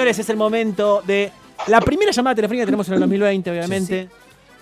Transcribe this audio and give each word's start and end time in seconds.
Señores, 0.00 0.18
es 0.18 0.30
el 0.30 0.38
momento 0.38 1.02
de 1.06 1.30
la 1.66 1.78
primera 1.82 2.10
llamada 2.10 2.34
telefónica 2.34 2.62
que 2.62 2.68
tenemos 2.68 2.88
en 2.88 2.94
el 2.94 3.00
2020, 3.00 3.50
obviamente. 3.50 4.08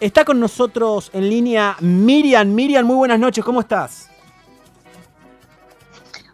Está 0.01 0.24
con 0.24 0.41
nosotros 0.41 1.12
en 1.12 1.30
línea 1.30 1.77
Miriam. 1.79 2.48
Miriam, 2.52 2.84
muy 2.84 2.96
buenas 2.96 3.20
noches, 3.20 3.45
¿cómo 3.45 3.60
estás? 3.60 4.10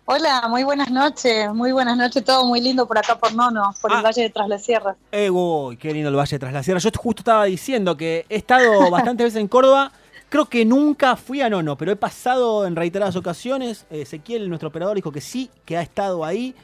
Hola, 0.07 0.47
muy 0.49 0.65
buenas 0.65 0.91
noches, 0.91 1.53
muy 1.53 1.73
buenas 1.73 1.99
noches, 1.99 2.25
todo 2.25 2.47
muy 2.47 2.63
lindo 2.63 2.87
por 2.87 2.97
acá 2.97 3.19
por 3.19 3.35
Nono, 3.35 3.75
por 3.83 3.93
Ah. 3.93 3.99
el 3.99 4.05
Valle 4.07 4.23
de 4.23 4.31
Tras 4.31 4.49
la 4.49 4.59
Sierra. 4.59 4.97
Eh, 5.13 5.29
uy, 5.29 5.77
qué 5.77 5.93
lindo 5.93 6.09
el 6.09 6.17
Valle 6.17 6.37
de 6.37 6.39
Tras 6.39 6.55
la 6.55 6.63
Sierra. 6.63 6.81
Yo 6.81 6.89
justo 6.97 7.21
estaba 7.21 7.45
diciendo 7.45 7.99
que 7.99 8.25
he 8.31 8.37
estado 8.37 8.91
bastantes 8.91 9.23
veces 9.27 9.39
en 9.43 9.49
Córdoba. 9.49 9.93
Creo 10.31 10.47
que 10.47 10.65
nunca 10.65 11.17
fui 11.17 11.43
a 11.43 11.51
Nono, 11.51 11.77
pero 11.77 11.93
he 11.93 11.97
pasado 11.97 12.67
en 12.67 12.75
reiteradas 12.75 13.17
ocasiones. 13.17 13.85
Ezequiel, 13.91 14.49
nuestro 14.49 14.71
operador, 14.71 14.97
dijo 14.97 15.13
que 15.13 15.21
sí, 15.21 15.51
que 15.67 15.77
ha 15.77 15.83
estado 15.83 16.25
ahí. 16.25 16.55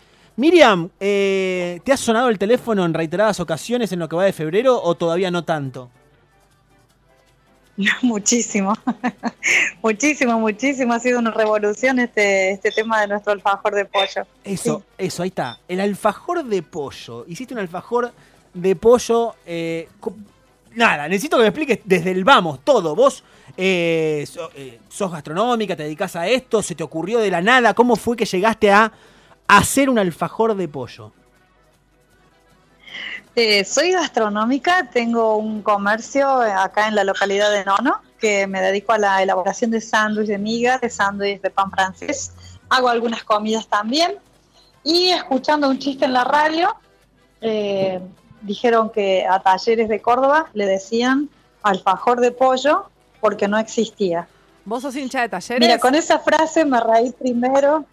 Miriam, 0.41 0.89
eh, 0.99 1.81
¿te 1.85 1.93
ha 1.93 1.99
sonado 1.99 2.31
el 2.31 2.39
teléfono 2.39 2.87
en 2.87 2.95
reiteradas 2.95 3.41
ocasiones 3.41 3.93
en 3.93 3.99
lo 3.99 4.09
que 4.09 4.17
va 4.17 4.25
de 4.25 4.33
febrero 4.33 4.83
o 4.83 4.95
todavía 4.95 5.31
no 5.31 5.45
tanto? 5.45 5.91
muchísimo, 8.03 8.73
muchísimo, 9.83 10.41
muchísimo. 10.41 10.95
Ha 10.95 11.01
sido 11.01 11.19
una 11.19 11.31
revolución 11.31 11.99
este, 11.99 12.53
este 12.53 12.71
tema 12.71 13.03
de 13.03 13.09
nuestro 13.09 13.33
alfajor 13.35 13.75
de 13.75 13.85
pollo. 13.85 14.27
Eso, 14.43 14.83
eso, 14.97 15.23
ahí 15.23 15.29
está. 15.29 15.59
El 15.69 15.79
alfajor 15.79 16.43
de 16.43 16.63
pollo. 16.63 17.27
Hiciste 17.29 17.53
un 17.53 17.61
alfajor 17.61 18.11
de 18.55 18.77
pollo. 18.77 19.35
eh, 19.45 19.89
nada, 20.75 21.07
necesito 21.07 21.37
que 21.37 21.43
me 21.43 21.49
expliques 21.49 21.81
desde 21.85 22.13
el 22.13 22.25
vamos, 22.25 22.61
todo. 22.65 22.97
Vos 22.97 23.23
eh, 23.59 24.25
so- 24.27 24.51
eh, 24.57 24.81
sos 24.89 25.13
gastronómica, 25.13 25.77
te 25.77 25.83
dedicás 25.83 26.17
a 26.17 26.27
esto, 26.27 26.63
se 26.63 26.75
te 26.75 26.83
ocurrió 26.83 27.19
de 27.19 27.31
la 27.31 27.43
nada. 27.43 27.75
¿Cómo 27.75 27.95
fue 27.95 28.17
que 28.17 28.25
llegaste 28.25 28.71
a 28.73 28.91
hacer 29.59 29.91
un 29.91 29.99
alfajor 29.99 30.55
de 30.55 30.69
pollo? 30.69 31.13
Eh, 33.35 33.65
soy 33.65 33.93
gastronómica, 33.93 34.91
tengo 34.93 35.37
un 35.37 35.63
comercio 35.63 36.45
eh, 36.45 36.53
acá 36.53 36.89
en 36.89 36.95
la 36.95 37.05
localidad 37.05 37.51
de 37.51 37.65
Nono 37.65 38.01
que 38.19 38.47
me 38.47 38.61
dedico 38.61 38.93
a 38.93 38.99
la 38.99 39.23
elaboración 39.23 39.71
de 39.71 39.81
sándwich 39.81 40.27
de 40.27 40.39
miga, 40.39 40.79
de 40.79 40.91
sándwich 40.91 41.41
de 41.41 41.51
pan 41.51 41.71
francés. 41.71 42.33
Hago 42.69 42.89
algunas 42.89 43.25
comidas 43.25 43.67
también. 43.67 44.19
Y 44.85 45.09
escuchando 45.09 45.69
un 45.69 45.79
chiste 45.79 46.05
en 46.05 46.13
la 46.13 46.25
radio, 46.25 46.75
eh, 47.41 48.01
dijeron 48.43 48.91
que 48.91 49.27
a 49.27 49.41
talleres 49.41 49.89
de 49.89 50.03
Córdoba 50.03 50.49
le 50.53 50.67
decían 50.67 51.31
alfajor 51.63 52.21
de 52.21 52.31
pollo 52.31 52.91
porque 53.21 53.49
no 53.49 53.59
existía. 53.59 54.29
¿Vos 54.65 54.83
sos 54.83 54.95
hincha 54.97 55.23
de 55.23 55.29
talleres? 55.29 55.67
Mira, 55.67 55.79
con 55.79 55.95
esa 55.95 56.19
frase 56.19 56.65
me 56.65 56.81
reí 56.81 57.13
primero. 57.13 57.87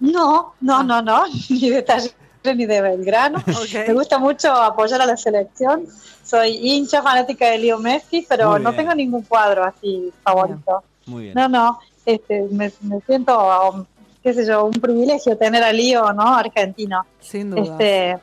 No, 0.00 0.54
no, 0.60 0.78
Ah. 0.78 0.82
no, 0.82 1.02
no, 1.02 1.24
ni 1.50 1.70
de 1.70 1.82
talleres 1.82 2.14
ni 2.44 2.66
de 2.66 2.80
Belgrano. 2.82 3.42
Me 3.86 3.92
gusta 3.94 4.18
mucho 4.18 4.52
apoyar 4.52 5.00
a 5.02 5.06
la 5.06 5.16
selección. 5.16 5.86
Soy 6.24 6.56
hincha 6.62 7.02
fanática 7.02 7.46
de 7.50 7.58
Leo 7.58 7.78
Messi, 7.78 8.26
pero 8.28 8.58
no 8.58 8.74
tengo 8.74 8.94
ningún 8.94 9.22
cuadro 9.22 9.64
así 9.64 10.12
favorito. 10.22 10.82
Muy 11.06 11.24
bien. 11.24 11.34
No, 11.34 11.48
no, 11.48 11.78
este, 12.06 12.42
me, 12.50 12.72
me 12.82 13.00
siento, 13.06 13.38
um, 13.70 13.84
qué 14.22 14.32
sé 14.32 14.46
yo, 14.46 14.64
un 14.66 14.72
privilegio 14.72 15.36
tener 15.36 15.62
a 15.62 15.72
Leo, 15.72 16.12
¿no? 16.12 16.34
Argentino. 16.34 17.04
Sin 17.20 17.50
duda. 17.50 17.62
Este, 17.62 18.18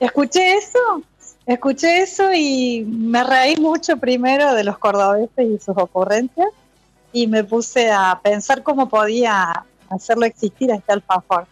escuché 0.00 0.54
eso, 0.56 1.02
escuché 1.46 2.02
eso 2.02 2.32
y 2.34 2.84
me 2.88 3.22
reí 3.22 3.56
mucho 3.56 3.96
primero 3.98 4.54
de 4.54 4.64
los 4.64 4.78
cordobeses 4.78 5.46
y 5.46 5.58
sus 5.58 5.76
ocurrencias 5.76 6.48
y 7.12 7.26
me 7.26 7.44
puse 7.44 7.90
a 7.90 8.18
pensar 8.22 8.62
cómo 8.62 8.88
podía 8.88 9.64
hacerlo 9.90 10.26
existir 10.26 10.70
a 10.72 10.76
este 10.76 10.92
alfajor. 10.92 11.46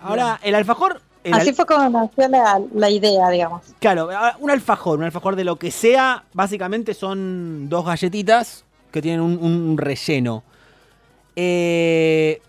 Ahora, 0.00 0.38
el 0.42 0.54
alfajor. 0.54 1.00
el 1.24 1.34
al- 1.34 1.40
Así 1.40 1.52
fue 1.52 1.66
como 1.66 1.88
nació 1.88 2.28
la, 2.28 2.60
la 2.74 2.90
idea, 2.90 3.28
digamos. 3.30 3.62
Claro, 3.80 4.08
un 4.38 4.50
alfajor, 4.50 4.98
un 4.98 5.04
alfajor 5.04 5.34
de 5.36 5.44
lo 5.44 5.56
que 5.56 5.70
sea, 5.70 6.24
básicamente 6.32 6.94
son 6.94 7.68
dos 7.68 7.84
galletitas 7.84 8.64
que 8.92 9.02
tienen 9.02 9.20
un, 9.20 9.38
un 9.38 9.76
relleno. 9.78 10.42
Eh, 11.36 12.40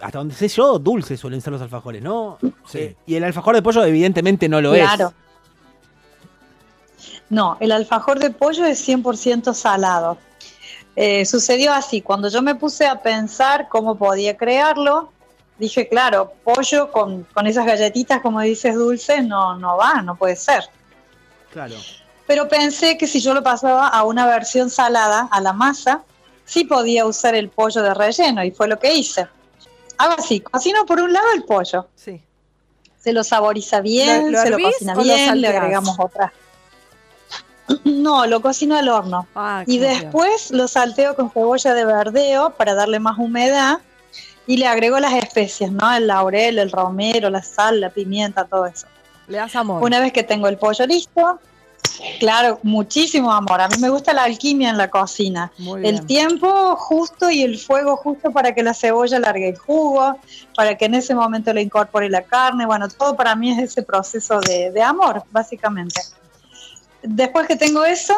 hasta 0.00 0.18
donde 0.18 0.34
sé 0.34 0.48
yo, 0.48 0.78
dulces 0.78 1.20
suelen 1.20 1.40
ser 1.40 1.52
los 1.52 1.62
alfajores, 1.62 2.02
¿no? 2.02 2.38
Sí. 2.66 2.78
Eh, 2.78 2.96
y 3.06 3.14
el 3.14 3.24
alfajor 3.24 3.54
de 3.54 3.62
pollo 3.62 3.84
evidentemente 3.84 4.48
no 4.48 4.60
lo 4.60 4.72
Claro. 4.72 5.08
es. 5.08 5.14
No, 7.30 7.56
el 7.60 7.72
alfajor 7.72 8.18
de 8.18 8.30
pollo 8.30 8.64
es 8.64 8.86
100% 8.88 9.52
salado. 9.54 10.16
Eh, 11.00 11.24
sucedió 11.26 11.72
así, 11.72 12.02
cuando 12.02 12.28
yo 12.28 12.42
me 12.42 12.56
puse 12.56 12.84
a 12.84 13.00
pensar 13.00 13.68
cómo 13.68 13.94
podía 13.96 14.36
crearlo, 14.36 15.12
dije, 15.56 15.88
claro, 15.88 16.32
pollo 16.42 16.90
con, 16.90 17.22
con 17.32 17.46
esas 17.46 17.66
galletitas, 17.66 18.20
como 18.20 18.40
dices, 18.40 18.74
dulces, 18.74 19.24
no, 19.24 19.56
no 19.56 19.76
va, 19.76 20.02
no 20.02 20.16
puede 20.16 20.34
ser. 20.34 20.64
Claro. 21.52 21.76
Pero 22.26 22.48
pensé 22.48 22.98
que 22.98 23.06
si 23.06 23.20
yo 23.20 23.32
lo 23.32 23.44
pasaba 23.44 23.86
a 23.86 24.02
una 24.02 24.26
versión 24.26 24.70
salada, 24.70 25.28
a 25.30 25.40
la 25.40 25.52
masa, 25.52 26.02
sí 26.44 26.64
podía 26.64 27.06
usar 27.06 27.36
el 27.36 27.48
pollo 27.48 27.80
de 27.80 27.94
relleno, 27.94 28.42
y 28.42 28.50
fue 28.50 28.66
lo 28.66 28.80
que 28.80 28.92
hice. 28.92 29.28
Hago 29.98 30.14
así, 30.18 30.40
cocino 30.40 30.84
por 30.84 30.98
un 31.00 31.12
lado 31.12 31.26
el 31.32 31.44
pollo, 31.44 31.86
Sí. 31.94 32.20
se 32.98 33.12
lo 33.12 33.22
saboriza 33.22 33.80
bien, 33.80 34.32
¿Lo- 34.32 34.38
lo 34.38 34.42
se 34.42 34.50
lo 34.50 34.58
cocina 34.58 34.94
bien, 34.96 35.40
le 35.42 35.46
agregamos 35.46 35.96
otra. 35.96 36.32
No, 37.84 38.26
lo 38.26 38.40
cocino 38.40 38.76
al 38.76 38.88
horno. 38.88 39.26
Ah, 39.34 39.62
Y 39.66 39.78
bien. 39.78 39.92
después 40.00 40.50
lo 40.50 40.68
salteo 40.68 41.14
con 41.14 41.30
cebolla 41.30 41.74
de 41.74 41.84
verdeo 41.84 42.50
para 42.50 42.74
darle 42.74 42.98
más 42.98 43.18
humedad 43.18 43.78
y 44.46 44.56
le 44.56 44.66
agrego 44.66 44.98
las 44.98 45.12
especias, 45.14 45.70
¿no? 45.70 45.92
El 45.94 46.06
laurel, 46.06 46.58
el 46.58 46.70
romero, 46.70 47.28
la 47.28 47.42
sal, 47.42 47.80
la 47.80 47.90
pimienta, 47.90 48.44
todo 48.46 48.66
eso. 48.66 48.86
Le 49.26 49.36
das 49.38 49.54
amor. 49.56 49.82
Una 49.82 50.00
vez 50.00 50.12
que 50.12 50.22
tengo 50.22 50.48
el 50.48 50.56
pollo 50.56 50.86
listo, 50.86 51.38
claro, 52.18 52.58
muchísimo 52.62 53.30
amor. 53.30 53.60
A 53.60 53.68
mí 53.68 53.76
me 53.78 53.90
gusta 53.90 54.14
la 54.14 54.24
alquimia 54.24 54.70
en 54.70 54.78
la 54.78 54.88
cocina. 54.88 55.52
Muy 55.58 55.82
bien. 55.82 55.96
El 55.96 56.06
tiempo 56.06 56.76
justo 56.76 57.28
y 57.30 57.42
el 57.42 57.58
fuego 57.58 57.96
justo 57.98 58.30
para 58.30 58.54
que 58.54 58.62
la 58.62 58.72
cebolla 58.72 59.18
largue 59.18 59.50
el 59.50 59.58
jugo, 59.58 60.16
para 60.54 60.78
que 60.78 60.86
en 60.86 60.94
ese 60.94 61.14
momento 61.14 61.52
le 61.52 61.60
incorpore 61.60 62.08
la 62.08 62.22
carne. 62.22 62.64
Bueno, 62.64 62.88
todo 62.88 63.14
para 63.16 63.34
mí 63.34 63.52
es 63.52 63.58
ese 63.58 63.82
proceso 63.82 64.40
de, 64.40 64.70
de 64.70 64.82
amor, 64.82 65.22
básicamente. 65.30 66.00
Después 67.02 67.46
que 67.46 67.56
tengo 67.56 67.84
eso, 67.84 68.14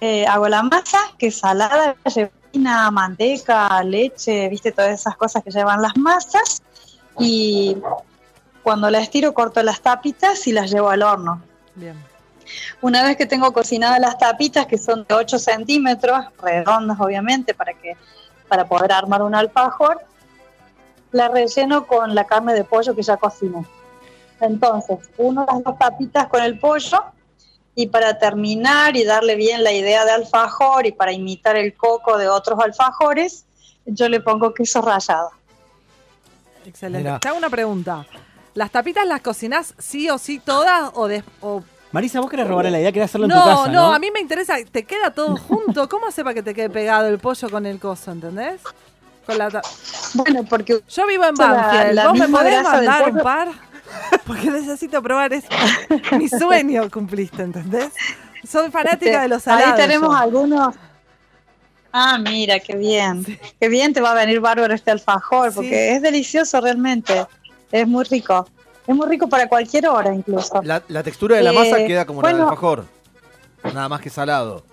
eh, 0.00 0.26
hago 0.26 0.48
la 0.48 0.62
masa, 0.62 0.98
que 1.18 1.28
es 1.28 1.38
salada, 1.38 1.96
lleva 2.14 2.90
manteca, 2.90 3.82
leche, 3.82 4.48
viste, 4.48 4.72
todas 4.72 5.00
esas 5.00 5.16
cosas 5.16 5.42
que 5.42 5.50
llevan 5.50 5.82
las 5.82 5.96
masas. 5.96 6.62
Y 7.18 7.76
cuando 8.62 8.90
la 8.90 9.00
estiro, 9.00 9.34
corto 9.34 9.62
las 9.62 9.80
tapitas 9.80 10.46
y 10.46 10.52
las 10.52 10.70
llevo 10.70 10.90
al 10.90 11.02
horno. 11.02 11.42
Bien. 11.74 11.96
Una 12.80 13.04
vez 13.04 13.16
que 13.16 13.26
tengo 13.26 13.52
cocinadas 13.52 14.00
las 14.00 14.18
tapitas, 14.18 14.66
que 14.66 14.78
son 14.78 15.04
de 15.08 15.14
8 15.14 15.38
centímetros, 15.38 16.26
redondas 16.42 16.98
obviamente, 17.00 17.54
para, 17.54 17.74
que, 17.74 17.96
para 18.48 18.66
poder 18.66 18.92
armar 18.92 19.22
un 19.22 19.34
alfajor, 19.34 20.00
la 21.12 21.28
relleno 21.28 21.86
con 21.86 22.14
la 22.14 22.24
carne 22.24 22.54
de 22.54 22.64
pollo 22.64 22.94
que 22.94 23.02
ya 23.02 23.16
cociné. 23.16 23.64
Entonces, 24.40 24.98
uno 25.18 25.44
las 25.46 25.62
dos 25.62 25.78
tapitas 25.78 26.28
con 26.28 26.42
el 26.42 26.58
pollo 26.58 27.04
y 27.74 27.86
para 27.88 28.18
terminar 28.18 28.96
y 28.96 29.04
darle 29.04 29.36
bien 29.36 29.62
la 29.64 29.72
idea 29.72 30.04
de 30.04 30.10
alfajor 30.12 30.86
y 30.86 30.92
para 30.92 31.12
imitar 31.12 31.56
el 31.56 31.74
coco 31.74 32.18
de 32.18 32.28
otros 32.28 32.58
alfajores, 32.60 33.44
yo 33.86 34.08
le 34.08 34.20
pongo 34.20 34.52
queso 34.52 34.82
rallado. 34.82 35.30
Excelente. 36.66 37.04
Mirá. 37.08 37.18
Te 37.20 37.28
hago 37.28 37.38
una 37.38 37.50
pregunta. 37.50 38.04
¿Las 38.54 38.70
tapitas 38.70 39.06
las 39.06 39.20
cocinás 39.22 39.74
sí 39.78 40.10
o 40.10 40.18
sí 40.18 40.38
todas 40.40 40.90
o, 40.94 41.06
de, 41.08 41.22
o- 41.40 41.62
Marisa, 41.92 42.20
vos 42.20 42.28
querés 42.30 42.46
robar 42.46 42.66
la 42.70 42.78
idea, 42.80 42.92
querés 42.92 43.10
hacerlo 43.10 43.26
en 43.26 43.32
tu 43.32 43.36
casa, 43.36 43.66
¿no? 43.68 43.72
no, 43.88 43.92
a 43.94 43.98
mí 43.98 44.10
me 44.12 44.20
interesa, 44.20 44.56
te 44.70 44.84
queda 44.84 45.10
todo 45.12 45.36
junto. 45.48 45.88
¿Cómo 45.88 46.06
hace 46.06 46.22
para 46.22 46.34
que 46.34 46.42
te 46.42 46.54
quede 46.54 46.68
pegado 46.70 47.06
el 47.08 47.18
pollo 47.18 47.48
con 47.50 47.64
el 47.66 47.78
coso, 47.78 48.12
¿entendés? 48.12 48.60
Con 49.26 49.38
la 49.38 49.50
ta- 49.50 49.62
Bueno, 50.14 50.44
porque 50.48 50.80
Yo 50.88 51.06
vivo 51.06 51.24
en 51.24 51.34
Banfield. 51.34 52.02
¿Vos 52.04 52.18
me 52.18 52.28
podés 52.28 52.62
mandar 52.62 53.04
un 53.06 53.10
pollo. 53.12 53.24
par? 53.24 53.48
Porque 54.26 54.50
necesito 54.50 55.02
probar 55.02 55.32
eso. 55.32 55.48
Mi 56.18 56.28
sueño 56.28 56.90
cumpliste, 56.90 57.42
¿entendés? 57.42 57.90
Soy 58.48 58.70
fanática 58.70 59.10
Este, 59.10 59.18
de 59.20 59.28
los 59.28 59.42
salados. 59.42 59.72
Ahí 59.72 59.76
tenemos 59.86 60.08
yo. 60.10 60.16
algunos. 60.16 60.74
Ah, 61.92 62.18
mira, 62.18 62.60
qué 62.60 62.76
bien. 62.76 63.24
Qué 63.60 63.68
bien 63.68 63.92
te 63.92 64.00
va 64.00 64.12
a 64.12 64.14
venir 64.14 64.40
bárbaro 64.40 64.72
este 64.74 64.90
alfajor, 64.92 65.50
Sí. 65.50 65.56
porque 65.56 65.92
es 65.96 66.02
delicioso 66.02 66.60
realmente. 66.60 67.26
Es 67.72 67.86
muy 67.86 68.04
rico. 68.04 68.46
Es 68.86 68.94
muy 68.94 69.06
rico 69.08 69.28
para 69.28 69.48
cualquier 69.48 69.88
hora 69.88 70.14
incluso. 70.14 70.60
La, 70.62 70.82
la 70.88 71.02
textura 71.02 71.36
de 71.36 71.42
la 71.42 71.50
Eh, 71.50 71.54
masa 71.54 71.76
queda 71.86 72.04
como 72.04 72.22
la 72.22 72.28
bueno. 72.28 72.38
del 72.38 72.46
alfajor. 72.46 72.84
Nada 73.64 73.88
más 73.88 74.00
que 74.00 74.08
salado. 74.10 74.64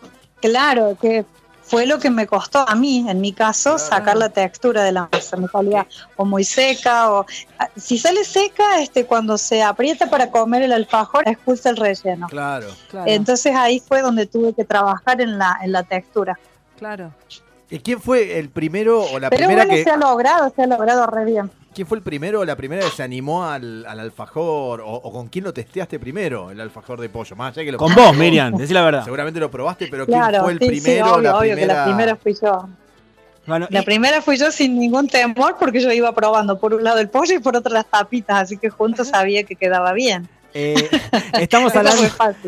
Claro, 0.41 0.95
que 1.01 1.25
fue 1.67 1.85
lo 1.85 1.99
que 1.99 2.09
me 2.09 2.25
costó 2.27 2.67
a 2.67 2.75
mí, 2.75 3.05
en 3.09 3.19
mi 3.21 3.33
caso, 3.33 3.75
Claro. 3.75 3.79
sacar 3.89 4.17
la 4.17 4.29
textura 4.29 4.83
de 4.83 4.91
la 4.93 5.09
masa. 5.11 5.35
Me 5.37 5.47
salía 5.47 5.85
o 6.15 6.23
muy 6.25 6.43
seca 6.43 7.11
o... 7.11 7.25
ah, 7.59 7.67
Si 7.75 7.97
sale 7.97 8.23
seca, 8.23 8.81
este, 8.81 9.05
cuando 9.05 9.37
se 9.37 9.61
aprieta 9.61 10.09
para 10.09 10.31
comer 10.31 10.61
el 10.63 10.71
alfajor, 10.73 11.27
expulsa 11.27 11.69
el 11.69 11.77
relleno. 11.77 12.27
Claro. 12.29 12.67
Claro, 12.89 13.05
Entonces 13.11 13.53
ahí 13.55 13.79
fue 13.85 14.01
donde 14.01 14.25
tuve 14.25 14.53
que 14.53 14.63
trabajar 14.63 15.19
en 15.21 15.37
la, 15.37 15.57
en 15.61 15.71
la 15.71 15.83
textura. 15.83 16.37
claro. 16.77 17.11
¿Y 17.69 17.79
quién 17.79 17.99
fue 17.99 18.39
el 18.39 18.49
primero 18.49 19.01
o 19.03 19.19
la 19.19 19.29
Pero 19.29 19.41
primera 19.45 19.65
bueno, 19.65 19.75
que.? 19.77 19.83
se 19.83 19.89
ha 19.89 19.97
logrado, 19.97 20.53
se 20.55 20.61
ha 20.63 20.67
logrado 20.67 21.05
re 21.07 21.25
bien. 21.25 21.51
¿Quién 21.77 21.87
fue 21.87 21.97
el 21.99 22.03
primero 22.03 22.39
o 22.39 22.43
la 22.45 22.55
primera 22.55 22.81
que 22.83 22.89
se 22.89 23.03
animó 23.03 23.45
al, 23.45 23.85
al 23.85 23.99
alfajor? 23.99 24.81
O, 24.81 24.87
o 24.95 25.11
con 25.11 25.27
quién 25.27 25.43
lo 25.45 25.53
testeaste 25.53 25.99
primero, 25.99 26.49
el 26.49 26.59
alfajor 26.59 26.99
de 26.99 27.07
pollo? 27.07 27.35
Más 27.35 27.55
allá 27.55 27.63
que 27.65 27.71
lo 27.71 27.77
Con 27.77 27.93
vos, 27.93 28.17
Miriam, 28.17 28.51
decí 28.55 28.73
la 28.73 28.81
verdad. 28.81 29.03
Seguramente 29.03 29.39
lo 29.39 29.51
probaste, 29.51 29.87
pero 29.91 30.07
¿quién 30.07 30.17
Claro, 30.17 30.41
fue 30.43 30.53
el 30.53 30.59
sí, 30.59 30.65
sí, 30.65 30.81
primero? 30.81 31.13
obvio, 31.13 31.21
la 31.21 31.37
obvio 31.37 31.51
primera... 31.53 31.73
que 31.73 31.77
la 31.79 31.85
primera 31.85 32.15
fui 32.15 32.33
yo. 32.41 32.67
Bueno, 33.45 33.67
La 33.69 33.81
y- 33.81 33.85
primera 33.85 34.21
fui 34.23 34.37
yo 34.37 34.51
sin 34.51 34.79
ningún 34.79 35.07
temor 35.07 35.55
porque 35.59 35.79
yo 35.79 35.91
iba 35.91 36.11
probando 36.15 36.59
por 36.59 36.73
un 36.73 36.83
lado 36.83 36.97
el 36.99 37.09
pollo 37.09 37.35
y 37.35 37.39
por 37.39 37.55
otro 37.55 37.71
las 37.71 37.85
tapitas, 37.85 38.41
así 38.41 38.57
que 38.57 38.71
juntos 38.71 39.09
sabía 39.09 39.43
que 39.43 39.55
quedaba 39.55 39.93
bien. 39.93 40.27
eh, 40.55 40.89
estamos 41.39 41.75
hablando, 41.75 42.01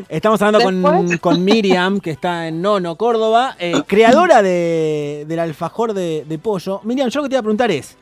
estamos 0.10 0.42
hablando 0.42 0.66
con, 0.66 1.18
con 1.22 1.46
Miriam, 1.46 2.00
que 2.00 2.10
está 2.10 2.48
en 2.48 2.62
Nono, 2.64 2.96
Córdoba, 2.96 3.56
eh, 3.60 3.84
creadora 3.86 4.42
de, 4.42 5.26
del 5.28 5.38
alfajor 5.40 5.94
de, 5.94 6.26
de 6.28 6.40
pollo. 6.40 6.82
Miriam, 6.84 7.10
yo 7.10 7.20
lo 7.20 7.24
que 7.26 7.30
te 7.30 7.36
iba 7.36 7.40
a 7.42 7.44
preguntar 7.44 7.70
es, 7.72 7.96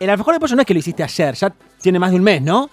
el 0.00 0.10
alfajor 0.10 0.34
de 0.34 0.40
pollo 0.40 0.56
no 0.56 0.62
es 0.62 0.66
que 0.66 0.74
lo 0.74 0.80
hiciste 0.80 1.02
ayer, 1.02 1.34
ya 1.34 1.52
tiene 1.80 1.98
más 1.98 2.10
de 2.10 2.16
un 2.16 2.22
mes, 2.22 2.42
¿no? 2.42 2.70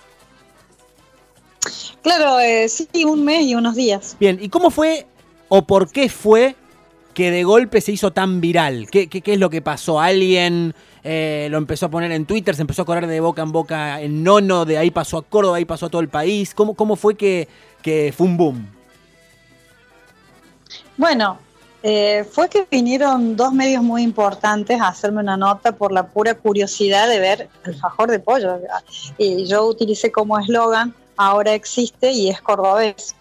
Claro, 2.02 2.40
eh, 2.40 2.68
sí, 2.70 2.88
un 3.06 3.24
mes 3.26 3.44
y 3.46 3.56
unos 3.56 3.76
días. 3.76 4.16
Bien, 4.20 4.40
¿y 4.42 4.50
cómo 4.50 4.72
fue 4.72 5.06
o 5.50 5.64
por 5.64 5.92
qué 5.92 6.10
fue 6.10 6.56
que 7.14 7.32
de 7.32 7.44
golpe 7.44 7.82
se 7.82 7.92
hizo 7.92 8.12
tan 8.12 8.40
viral? 8.40 8.88
¿Qué, 8.90 9.08
qué- 9.08 9.22
qué 9.22 9.34
es 9.34 9.40
lo 9.40 9.50
que 9.50 9.62
pasó? 9.62 10.00
¿Alguien 10.00 10.74
eh, 11.04 11.48
lo 11.52 11.58
empezó 11.58 11.88
a 11.88 11.90
poner 11.90 12.12
en 12.14 12.26
Twitter, 12.26 12.56
se 12.56 12.62
empezó 12.62 12.84
a 12.84 12.86
correr 12.86 13.08
de 13.08 13.20
boca 13.20 13.42
en 13.42 13.52
boca 13.52 14.02
en 14.02 14.24
Nono, 14.24 14.64
de 14.66 14.78
ahí 14.78 14.92
pasó 14.92 15.18
a 15.18 15.22
Córdoba, 15.24 15.58
ahí 15.58 15.66
pasó 15.66 15.88
a 15.88 15.90
todo 15.90 16.02
el 16.02 16.10
país? 16.10 16.54
¿Cómo, 16.54 16.74
cómo 16.74 16.96
fue 16.96 17.16
que, 17.16 17.48
que 17.82 18.14
fue 18.16 18.28
un 18.28 18.38
boom? 18.38 18.68
Bueno, 20.98 21.40
eh, 21.82 22.26
fue 22.30 22.50
que 22.50 22.68
vinieron 22.70 23.38
dos 23.38 23.54
medios 23.54 23.82
muy 23.82 24.04
importantes 24.04 24.80
a 24.82 24.90
hacerme 24.90 25.22
una 25.22 25.38
nota 25.38 25.72
por 25.72 25.92
la 25.92 26.08
pura 26.08 26.34
curiosidad 26.34 27.08
de 27.08 27.20
ver 27.20 27.50
el 27.64 27.76
fajor 27.76 28.12
de 28.12 28.20
pollo. 28.20 28.60
Y 29.18 29.46
yo 29.46 29.66
utilicé 29.66 30.12
como 30.12 30.38
eslogan, 30.38 30.94
ahora 31.16 31.54
existe 31.54 32.12
y 32.12 32.30
es 32.30 32.42
cordobés. 32.42 33.16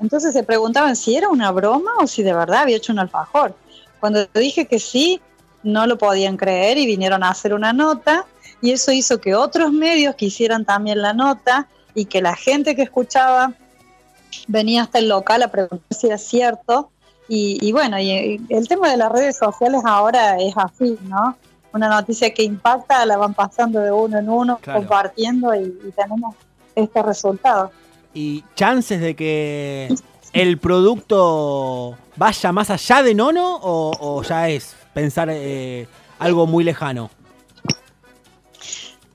Entonces 0.00 0.32
se 0.32 0.42
preguntaban 0.42 0.96
si 0.96 1.16
era 1.16 1.28
una 1.28 1.50
broma 1.50 1.92
o 2.00 2.06
si 2.06 2.22
de 2.22 2.32
verdad 2.32 2.62
había 2.62 2.76
hecho 2.76 2.92
un 2.92 2.98
alfajor. 2.98 3.54
Cuando 4.00 4.24
dije 4.34 4.66
que 4.66 4.78
sí, 4.78 5.20
no 5.62 5.86
lo 5.86 5.98
podían 5.98 6.38
creer 6.38 6.78
y 6.78 6.86
vinieron 6.86 7.22
a 7.22 7.30
hacer 7.30 7.52
una 7.52 7.74
nota 7.74 8.24
y 8.62 8.72
eso 8.72 8.92
hizo 8.92 9.20
que 9.20 9.34
otros 9.34 9.72
medios 9.72 10.14
quisieran 10.14 10.64
también 10.64 11.02
la 11.02 11.12
nota 11.12 11.68
y 11.94 12.06
que 12.06 12.22
la 12.22 12.34
gente 12.34 12.74
que 12.74 12.82
escuchaba 12.82 13.52
venía 14.46 14.82
hasta 14.82 14.98
el 14.98 15.08
local 15.08 15.42
a 15.42 15.50
preguntar 15.50 15.86
si 15.90 16.06
era 16.06 16.18
cierto. 16.18 16.90
Y, 17.32 17.58
y 17.66 17.70
bueno, 17.70 17.96
y, 18.00 18.10
y 18.10 18.54
el 18.54 18.66
tema 18.66 18.90
de 18.90 18.96
las 18.96 19.10
redes 19.12 19.38
sociales 19.38 19.80
ahora 19.84 20.36
es 20.36 20.52
así, 20.56 20.98
¿no? 21.04 21.36
Una 21.72 21.88
noticia 21.88 22.34
que 22.34 22.42
impacta 22.42 23.06
la 23.06 23.16
van 23.16 23.34
pasando 23.34 23.78
de 23.78 23.92
uno 23.92 24.18
en 24.18 24.28
uno, 24.28 24.58
Claro. 24.60 24.80
compartiendo 24.80 25.54
y, 25.54 25.60
y 25.86 25.92
tenemos 25.92 26.34
este 26.74 27.00
resultado. 27.02 27.70
¿Y 28.12 28.42
chances 28.56 29.00
de 29.00 29.14
que 29.14 29.94
el 30.32 30.58
producto 30.58 31.96
vaya 32.16 32.50
más 32.50 32.68
allá 32.70 33.02
de 33.04 33.14
Nono 33.14 33.58
o, 33.62 33.92
o 34.00 34.22
ya 34.24 34.48
es 34.48 34.74
pensar 34.92 35.28
eh, 35.30 35.86
algo 36.18 36.48
muy 36.48 36.64
lejano? 36.64 37.10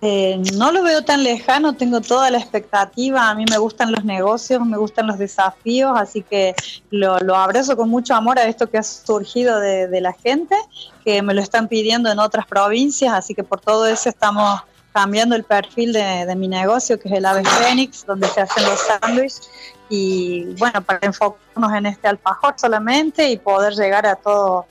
Eh, 0.01 0.41
no 0.55 0.71
lo 0.71 0.83
veo 0.83 1.03
tan 1.03 1.23
lejano, 1.23 1.73
tengo 1.73 2.01
toda 2.01 2.29
la 2.29 2.37
expectativa, 2.37 3.29
a 3.29 3.35
mí 3.35 3.45
me 3.49 3.57
gustan 3.57 3.91
los 3.91 4.03
negocios, 4.03 4.63
me 4.65 4.77
gustan 4.77 5.07
los 5.07 5.17
desafíos, 5.17 5.93
así 5.95 6.21
que 6.21 6.53
lo, 6.91 7.15
abrazo 7.35 7.77
con 7.77 7.89
mucho 7.89 8.13
amor 8.13 8.37
a 8.37 8.43
esto 8.43 8.69
que 8.69 8.77
ha 8.77 8.83
surgido 8.83 9.59
de, 9.59 10.01
la 10.01 10.13
gente, 10.13 10.55
que 11.03 11.21
me 11.21 11.33
lo 11.33 11.41
están 11.41 11.67
pidiendo 11.67 12.11
en 12.11 12.19
otras 12.19 12.45
provincias, 12.45 13.13
así 13.13 13.33
que 13.33 13.43
por 13.43 13.61
todo 13.61 13.87
eso 13.87 14.09
estamos 14.09 14.61
cambiando 14.91 15.35
el 15.35 15.43
perfil 15.43 15.93
de, 15.93 16.25
de 16.25 16.35
mi 16.35 16.47
negocio, 16.47 16.99
que 16.99 17.07
es 17.07 17.15
el 17.15 17.25
Ave 17.25 17.43
Fénix, 17.43 18.05
donde 18.05 18.27
se 18.27 18.41
hacen 18.41 18.63
los 18.65 18.79
sándwiches, 18.79 19.49
y 19.89 20.45
bueno, 20.57 20.81
para 20.81 20.99
enfocarnos 21.01 21.73
en 21.73 21.85
este 21.85 22.07
alfajor 22.07 22.55
solamente 22.57 23.29
y 23.29 23.37
poder 23.37 23.73
llegar 23.73 24.05
a 24.05 24.15
todo 24.15 24.65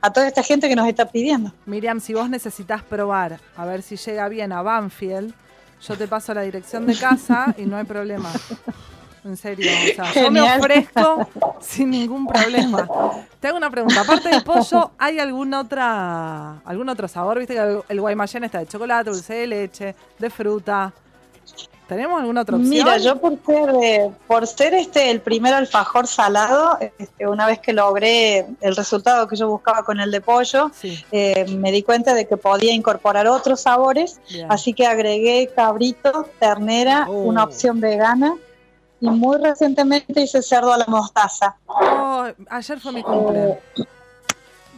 a 0.00 0.12
toda 0.12 0.28
esta 0.28 0.42
gente 0.42 0.68
que 0.68 0.76
nos 0.76 0.88
está 0.88 1.06
pidiendo. 1.06 1.52
Miriam, 1.66 2.00
si 2.00 2.14
vos 2.14 2.28
necesitas 2.28 2.82
probar 2.82 3.38
a 3.56 3.64
ver 3.64 3.82
si 3.82 3.96
llega 3.96 4.28
bien 4.28 4.52
a 4.52 4.62
Banfield, 4.62 5.34
yo 5.82 5.96
te 5.96 6.06
paso 6.06 6.34
la 6.34 6.42
dirección 6.42 6.86
de 6.86 6.96
casa 6.96 7.54
y 7.56 7.62
no 7.62 7.76
hay 7.76 7.84
problema. 7.84 8.30
En 9.22 9.36
serio, 9.36 9.70
o 9.70 9.94
sea, 9.94 10.12
yo 10.14 10.30
me 10.30 10.40
ofrezco 10.40 11.28
sin 11.60 11.90
ningún 11.90 12.26
problema. 12.26 12.88
Te 13.38 13.48
hago 13.48 13.58
una 13.58 13.70
pregunta, 13.70 14.00
aparte 14.00 14.30
del 14.30 14.42
pollo, 14.42 14.92
¿hay 14.96 15.18
alguna 15.18 15.60
otra, 15.60 16.60
algún 16.64 16.88
otro 16.88 17.06
sabor? 17.06 17.38
Viste 17.38 17.54
que 17.54 17.60
el, 17.60 17.82
el 17.86 18.00
guaymallén 18.00 18.44
está 18.44 18.60
de 18.60 18.66
chocolate, 18.66 19.10
dulce 19.10 19.34
de 19.34 19.46
leche, 19.46 19.94
de 20.18 20.30
fruta. 20.30 20.92
¿Tenemos 21.90 22.20
alguna 22.20 22.42
otra 22.42 22.54
opción? 22.56 22.70
Mira, 22.70 22.98
yo 22.98 23.16
por 23.16 23.36
ser, 23.44 23.74
eh, 23.82 24.10
por 24.28 24.46
ser 24.46 24.74
este 24.74 25.10
el 25.10 25.20
primer 25.20 25.52
alfajor 25.54 26.06
salado, 26.06 26.78
este, 27.00 27.26
una 27.26 27.46
vez 27.46 27.58
que 27.58 27.72
logré 27.72 28.46
el 28.60 28.76
resultado 28.76 29.26
que 29.26 29.34
yo 29.34 29.48
buscaba 29.48 29.82
con 29.82 29.98
el 29.98 30.12
de 30.12 30.20
pollo, 30.20 30.70
Sí, 30.72 31.04
eh, 31.10 31.46
me 31.58 31.72
di 31.72 31.82
cuenta 31.82 32.14
de 32.14 32.28
que 32.28 32.36
podía 32.36 32.72
incorporar 32.72 33.26
otros 33.26 33.62
sabores, 33.62 34.20
bien. 34.30 34.46
así 34.52 34.72
que 34.72 34.86
agregué 34.86 35.50
cabrito, 35.52 36.28
ternera, 36.38 37.06
Oh. 37.08 37.22
una 37.24 37.42
opción 37.42 37.80
vegana 37.80 38.36
y 39.00 39.10
muy 39.10 39.38
recientemente 39.38 40.20
hice 40.20 40.42
cerdo 40.42 40.72
a 40.72 40.76
la 40.76 40.86
mostaza. 40.86 41.56
Oh, 41.66 42.24
ayer 42.50 42.78
fue 42.78 42.92
mi 42.92 43.02
cumple. 43.02 43.58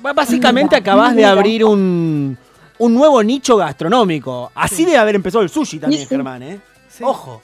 Ba- 0.01 0.15
Básicamente 0.15 0.77
Mira, 0.77 0.79
acabás 0.93 1.15
de 1.15 1.27
abrir 1.27 1.63
un, 1.63 2.39
un 2.79 2.95
nuevo 2.95 3.23
nicho 3.23 3.59
gastronómico. 3.59 4.51
Así 4.55 4.77
Sí. 4.77 4.85
debe 4.87 4.97
haber 4.97 5.15
empezado 5.17 5.43
el 5.45 5.51
sushi 5.51 5.79
también, 5.79 6.01
Sí, 6.01 6.07
sí. 6.09 6.15
Germán, 6.15 6.43
¿eh? 6.43 6.61
Sí. 6.93 7.03
Ojo. 7.05 7.43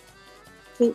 Sí, 0.78 0.94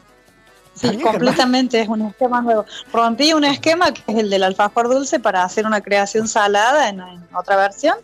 También, 0.88 1.02
completamente 1.04 1.80
es 1.82 1.88
un 1.88 2.02
esquema 2.02 2.42
nuevo. 2.42 2.66
Rompí 2.92 3.33
un 3.33 3.44
esquema 3.44 3.94
que 3.94 4.02
es 4.07 4.18
el 4.18 4.30
del 4.30 4.44
alfajor 4.44 4.90
dulce 4.90 5.19
para 5.19 5.44
hacer 5.44 5.68
una 5.68 5.81
creación 5.81 6.28
salada 6.28 6.90
en, 6.90 7.00
en 7.00 7.28
otra 7.36 7.56
versión 7.57 7.95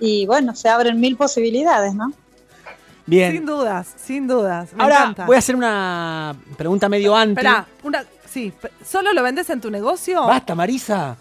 y 0.00 0.26
bueno, 0.26 0.54
se 0.56 0.68
abren 0.68 0.98
mil 0.98 1.16
posibilidades, 1.16 1.94
¿no? 1.94 2.06
Sin 2.08 3.04
Bien. 3.06 3.46
dudas, 3.46 3.86
sin 3.96 4.26
dudas. 4.26 4.72
Me 4.74 4.82
Ahora 4.82 4.96
encanta. 5.02 5.26
voy 5.26 5.36
a 5.36 5.38
hacer 5.38 5.54
una 5.54 6.34
pregunta 6.56 6.88
medio 6.88 7.14
antes. 7.14 7.36
Esperá, 7.44 7.64
una, 7.84 8.04
sí, 8.28 8.52
¿solo 8.84 9.12
lo 9.12 9.22
vendes 9.22 9.48
en 9.50 9.60
tu 9.60 9.70
negocio? 9.70 10.26
Basta, 10.26 10.56
Marisa. 10.56 11.16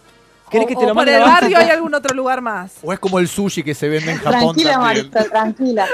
¿Querés 0.50 0.66
o, 0.66 0.70
que 0.70 0.76
te 0.76 0.84
o 0.86 0.88
lo 0.88 0.94
por 0.96 1.08
el 1.08 1.22
barrio 1.22 1.58
hay 1.60 1.70
algún 1.70 1.94
otro 1.94 2.16
lugar 2.16 2.42
más? 2.42 2.74
O 2.82 2.92
es 2.92 2.98
como 2.98 3.20
el 3.20 3.28
sushi 3.28 3.62
que 3.62 3.76
se 3.76 3.88
vende 3.90 4.12
en 4.14 4.18
Japón 4.18 4.32
Tranquila, 4.40 4.72
también. 4.72 4.96
Marita, 5.12 5.24
tranquila. 5.26 5.88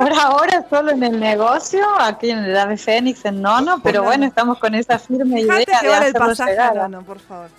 Por 0.00 0.12
ahora 0.14 0.64
solo 0.70 0.92
en 0.92 1.02
el 1.02 1.20
negocio, 1.20 1.86
aquí 1.98 2.30
en 2.30 2.38
el 2.38 2.56
Ave 2.56 2.78
Fénix, 2.78 3.22
en 3.26 3.42
Nono, 3.42 3.82
pero 3.82 4.02
bueno, 4.02 4.24
estamos 4.24 4.58
con 4.58 4.74
esa 4.74 4.98
firme 4.98 5.42
idea 5.42 5.58
que 5.78 5.88
de 5.88 6.06
el 6.06 6.14
pasaje. 6.14 6.52
llegar. 6.52 6.74
No, 6.74 6.88
no, 6.88 7.02
por 7.02 7.18
favor. 7.20 7.50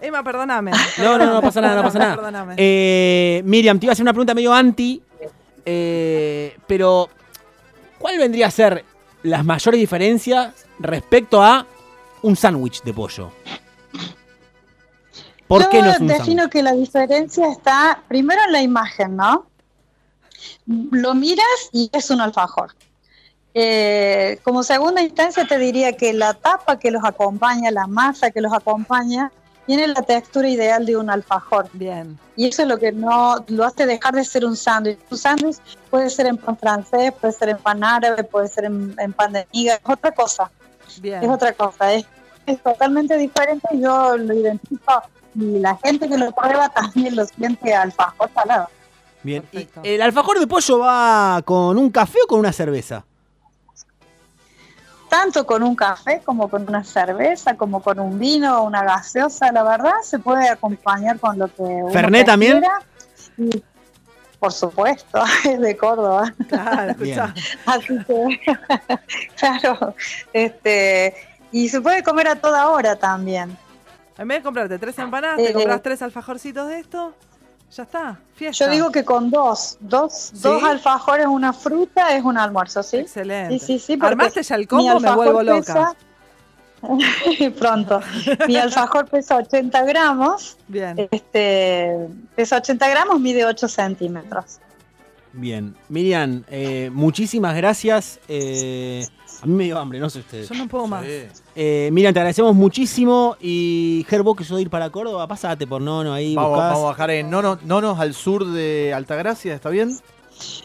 Emma, 0.00 0.22
perdóname. 0.22 0.70
No, 0.98 1.18
no, 1.18 1.26
no 1.26 1.42
pasa 1.42 1.60
nada, 1.60 1.74
no 1.74 1.82
pasa 1.82 1.98
nada. 1.98 2.14
Perdóname. 2.14 2.54
Eh, 2.56 3.42
Miriam, 3.44 3.80
te 3.80 3.86
iba 3.86 3.90
a 3.90 3.94
hacer 3.94 4.04
una 4.04 4.12
pregunta 4.12 4.32
medio 4.32 4.54
anti, 4.54 5.02
eh, 5.66 6.56
pero 6.68 7.08
¿cuál 7.98 8.16
vendría 8.16 8.46
a 8.46 8.50
ser 8.52 8.84
las 9.24 9.44
mayores 9.44 9.80
diferencias 9.80 10.54
respecto 10.78 11.42
a 11.42 11.66
un 12.22 12.36
sándwich 12.36 12.80
de 12.84 12.92
pollo? 12.94 13.32
¿Por 15.48 15.62
Yo 15.62 15.70
qué 15.70 15.82
no 15.82 15.90
es 15.90 15.98
un 15.98 16.06
defino 16.06 16.42
sándwich? 16.42 16.52
que 16.52 16.62
la 16.62 16.72
diferencia 16.74 17.48
está 17.50 18.02
primero 18.06 18.40
en 18.46 18.52
la 18.52 18.62
imagen, 18.62 19.16
¿no? 19.16 19.46
Lo 20.66 21.14
miras 21.14 21.46
y 21.72 21.90
es 21.92 22.10
un 22.10 22.20
alfajor. 22.20 22.74
Eh, 23.54 24.38
como 24.44 24.62
segunda 24.62 25.02
instancia 25.02 25.46
te 25.46 25.58
diría 25.58 25.96
que 25.96 26.12
la 26.12 26.34
tapa 26.34 26.78
que 26.78 26.90
los 26.90 27.04
acompaña, 27.04 27.70
la 27.70 27.86
masa 27.86 28.30
que 28.30 28.40
los 28.40 28.52
acompaña, 28.52 29.32
tiene 29.66 29.86
la 29.88 30.02
textura 30.02 30.48
ideal 30.48 30.86
de 30.86 30.96
un 30.96 31.10
alfajor. 31.10 31.68
Bien. 31.74 32.18
Y 32.36 32.48
eso 32.48 32.62
es 32.62 32.68
lo 32.68 32.78
que 32.78 32.90
no 32.90 33.44
lo 33.48 33.64
hace 33.64 33.84
dejar 33.84 34.14
de 34.14 34.24
ser 34.24 34.44
un 34.44 34.56
sándwich. 34.56 34.98
Un 35.10 35.18
sándwich 35.18 35.56
puede 35.90 36.08
ser 36.08 36.26
en 36.26 36.38
pan 36.38 36.56
francés, 36.56 37.12
puede 37.20 37.32
ser 37.34 37.50
en 37.50 37.58
pan 37.58 37.84
árabe, 37.84 38.24
puede 38.24 38.48
ser 38.48 38.64
en, 38.64 38.94
en 38.98 39.12
pan 39.12 39.32
de 39.32 39.46
miga, 39.52 39.74
es 39.74 39.80
otra 39.84 40.12
cosa, 40.12 40.50
Bien. 41.00 41.22
es 41.22 41.28
otra 41.28 41.52
cosa, 41.52 41.92
es, 41.92 42.06
es 42.46 42.62
totalmente 42.62 43.16
diferente 43.18 43.68
yo 43.74 44.16
lo 44.16 44.32
identifico 44.32 45.02
y 45.34 45.58
la 45.58 45.76
gente 45.76 46.08
que 46.08 46.16
lo 46.16 46.32
prueba 46.32 46.68
también 46.70 47.14
lo 47.14 47.26
siente 47.26 47.74
alfajor 47.74 48.30
salado. 48.34 48.68
Bien. 49.22 49.42
¿Y 49.52 49.64
Perfecto. 49.64 49.80
¿El 49.84 50.02
alfajor 50.02 50.38
de 50.38 50.46
pollo 50.46 50.78
va 50.78 51.42
con 51.44 51.78
un 51.78 51.90
café 51.90 52.18
o 52.24 52.26
con 52.26 52.40
una 52.40 52.52
cerveza? 52.52 53.04
Tanto 55.08 55.46
con 55.46 55.62
un 55.62 55.74
café 55.74 56.20
como 56.24 56.48
con 56.48 56.68
una 56.68 56.84
cerveza, 56.84 57.56
como 57.56 57.82
con 57.82 57.98
un 57.98 58.18
vino 58.18 58.60
o 58.60 58.64
una 58.64 58.82
gaseosa, 58.84 59.50
la 59.52 59.62
verdad 59.62 59.94
se 60.02 60.18
puede 60.18 60.48
acompañar 60.48 61.18
con 61.18 61.38
lo 61.38 61.48
que 61.48 61.62
uno 61.62 61.90
¿Fernet 61.90 62.26
también? 62.26 62.62
Y, 63.38 63.62
por 64.38 64.52
supuesto, 64.52 65.22
es 65.44 65.58
de 65.58 65.76
Córdoba. 65.76 66.32
Claro. 66.48 66.94
Así 67.66 67.98
que, 68.06 68.40
claro, 69.36 69.94
este, 70.32 71.14
y 71.50 71.68
se 71.70 71.80
puede 71.80 72.02
comer 72.02 72.28
a 72.28 72.36
toda 72.36 72.68
hora 72.68 72.96
también. 72.96 73.56
En 74.18 74.28
vez 74.28 74.38
de 74.38 74.42
comprarte 74.42 74.78
tres 74.78 74.98
empanadas, 74.98 75.38
Eh, 75.38 75.46
te 75.46 75.52
compras 75.54 75.82
tres 75.82 76.02
alfajorcitos 76.02 76.68
de 76.68 76.80
esto 76.80 77.14
Ya 77.76 77.82
está, 77.82 78.18
fiesta. 78.34 78.64
Yo 78.64 78.70
digo 78.72 78.90
que 78.90 79.04
con 79.04 79.30
dos, 79.30 79.76
dos, 79.80 80.12
¿Sí? 80.12 80.38
dos 80.42 80.62
alfajores, 80.62 81.26
una 81.26 81.52
fruta, 81.52 82.14
es 82.16 82.24
un 82.24 82.38
almuerzo, 82.38 82.82
¿sí? 82.82 82.96
Excelente. 82.98 83.58
Sí, 83.58 83.78
sí, 83.78 83.78
sí. 83.78 83.98
¿Armaste 84.00 84.42
ya 84.42 84.54
el 84.56 84.66
combo? 84.66 84.98
Me 85.00 85.14
vuelvo 85.14 85.42
loca. 85.42 85.60
pesa- 85.60 85.94
Pronto. 87.58 88.00
Mi 88.46 88.56
alfajor 88.56 89.06
pesa 89.06 89.36
80 89.36 89.82
gramos. 89.82 90.56
Bien. 90.68 91.08
Este, 91.10 92.08
pesa 92.36 92.56
80 92.58 92.88
gramos, 92.88 93.20
mide 93.20 93.44
8 93.44 93.68
centímetros. 93.68 94.58
Bien. 95.32 95.74
Miriam, 95.88 96.42
eh, 96.50 96.90
muchísimas 96.92 97.54
gracias. 97.56 98.18
Eh, 98.28 99.06
a 99.42 99.46
mí 99.46 99.52
me 99.54 99.64
dio 99.64 99.78
hambre, 99.78 100.00
no 100.00 100.10
sé 100.10 100.20
ustedes. 100.20 100.48
Yo 100.48 100.54
no 100.54 100.66
puedo 100.68 100.86
más. 100.86 101.04
Eh, 101.54 101.88
Miriam, 101.92 102.12
te 102.12 102.20
agradecemos 102.20 102.54
muchísimo. 102.54 103.36
Y 103.40 104.04
Ger, 104.08 104.22
vos 104.22 104.36
que 104.36 104.44
sos 104.44 104.56
de 104.56 104.62
ir 104.62 104.70
para 104.70 104.90
Córdoba, 104.90 105.26
pasate 105.28 105.66
por 105.66 105.80
Nono 105.80 106.12
ahí, 106.12 106.34
Vamos, 106.34 106.50
buscás. 106.52 106.68
vamos 106.72 106.84
a 106.84 106.86
bajar 106.88 107.10
en 107.10 107.30
Nono, 107.30 107.58
Nonos 107.64 107.98
al 108.00 108.14
sur 108.14 108.46
de 108.46 108.92
Altagracia, 108.94 109.54
¿está 109.54 109.70
bien? 109.70 109.96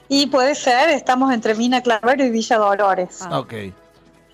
Y 0.08 0.27
puede 0.27 0.53
ser, 0.55 0.89
estamos 0.89 1.34
entre 1.34 1.55
Mina 1.55 1.82
Clavero 1.82 2.24
y 2.25 2.29
Villa 2.29 2.58
Dolores, 2.58 3.20
Ah. 3.22 3.39
Ok. 3.39 3.53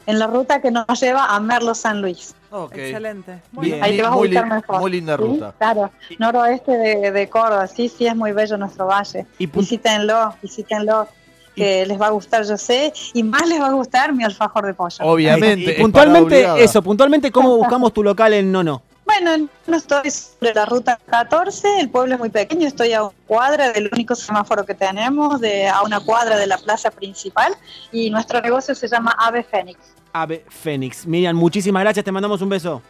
En 0.10 0.18
la 0.18 0.26
ruta 0.26 0.60
que 0.60 0.72
nos 0.72 1.00
lleva 1.00 1.26
a 1.26 1.40
Merlo 1.40 1.76
San 1.76 2.02
Luis. 2.02 2.34
Excelente. 2.72 3.42
Muy 3.52 3.68
Bien. 3.68 3.84
Ahí 3.84 3.98
te 3.98 4.02
vas 4.02 4.12
a 4.12 4.16
ubicar 4.16 4.48
mejor. 4.48 4.80
muy 4.80 4.92
linda 4.92 5.16
¿sí? 5.16 5.22
ruta. 5.22 5.54
Claro, 5.58 5.92
noroeste 6.18 6.72
de, 6.72 7.12
de 7.12 7.30
Córdoba, 7.30 7.68
sí, 7.68 7.90
sí, 7.90 8.08
es 8.08 8.16
muy 8.16 8.32
bello 8.32 8.58
nuestro 8.58 8.88
valle. 8.88 9.28
Y 9.38 9.46
Visítenlo, 9.46 10.34
visítenlo, 10.42 11.08
que 11.56 11.86
les 11.86 12.02
va 12.02 12.08
a 12.08 12.10
gustar, 12.10 12.44
yo 12.44 12.58
sé, 12.58 12.92
y 13.14 13.22
más 13.22 13.48
les 13.48 13.62
va 13.62 13.68
a 13.68 13.74
gustar 13.74 14.12
mi 14.12 14.24
alfajor 14.24 14.66
de 14.66 14.74
pollo. 14.74 14.98
Obviamente. 15.02 15.74
Y 15.74 15.82
puntualmente, 15.82 16.64
eso, 16.64 16.82
puntualmente, 16.82 17.32
¿cómo 17.32 17.58
buscamos 17.58 17.94
tu 17.94 18.02
local 18.04 18.34
en 18.34 18.52
Nono? 18.52 18.82
Bueno, 19.06 19.50
no 19.66 19.78
estoy 19.78 20.10
sobre 20.12 20.54
la 20.54 20.66
ruta 20.66 21.00
14, 21.08 21.80
el 21.80 21.90
pueblo 21.90 22.14
es 22.14 22.20
muy 22.20 22.30
pequeño, 22.30 22.68
estoy 22.68 22.94
a 22.94 23.04
una 23.04 23.14
cuadra 23.26 23.72
del 23.72 23.90
único 23.92 24.14
semáforo 24.16 24.66
que 24.66 24.76
tenemos, 24.76 25.42
de, 25.42 25.68
a 25.68 25.82
una 25.82 26.00
cuadra 26.00 26.38
de 26.38 26.46
la 26.46 26.60
plaza 26.60 26.92
principal, 26.92 27.56
y 27.92 28.12
nuestro 28.12 28.40
negocio 28.40 28.76
se 28.76 28.88
llama 28.88 29.16
Ave 29.18 29.44
Fénix. 29.44 29.80
Ave 30.14 30.46
Fénix. 30.50 31.06
Miriam, 31.06 31.36
muchísimas 31.36 31.84
gracias, 31.84 32.04
te 32.04 32.12
mandamos 32.12 32.42
un 32.42 32.50
beso. 32.50 32.82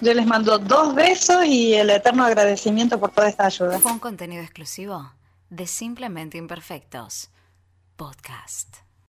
Yo 0.00 0.14
les 0.14 0.26
mando 0.26 0.58
dos 0.58 0.94
besos 0.94 1.44
y 1.44 1.74
el 1.74 1.90
eterno 1.90 2.24
agradecimiento 2.24 2.98
por 2.98 3.10
toda 3.10 3.28
esta 3.28 3.46
ayuda. 3.46 3.78
Fue 3.78 3.92
un 3.92 3.98
contenido 3.98 4.42
exclusivo 4.42 5.12
de 5.48 5.66
Simplemente 5.66 6.38
Imperfectos. 6.38 7.30
Podcast. 7.96 8.89